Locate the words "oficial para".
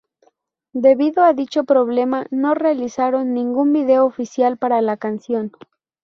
4.03-4.81